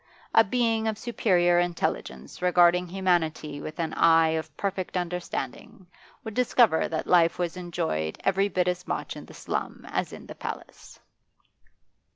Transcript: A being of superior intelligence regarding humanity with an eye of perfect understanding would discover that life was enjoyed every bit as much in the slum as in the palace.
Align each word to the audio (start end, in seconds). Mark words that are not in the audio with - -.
A 0.33 0.43
being 0.43 0.87
of 0.87 0.97
superior 0.97 1.59
intelligence 1.59 2.41
regarding 2.41 2.87
humanity 2.87 3.61
with 3.61 3.79
an 3.79 3.93
eye 3.93 4.29
of 4.29 4.57
perfect 4.57 4.97
understanding 4.97 5.85
would 6.23 6.33
discover 6.33 6.87
that 6.87 7.05
life 7.05 7.37
was 7.37 7.55
enjoyed 7.55 8.17
every 8.23 8.49
bit 8.49 8.67
as 8.67 8.87
much 8.87 9.15
in 9.15 9.27
the 9.27 9.35
slum 9.35 9.85
as 9.87 10.11
in 10.11 10.25
the 10.25 10.33
palace. 10.33 10.99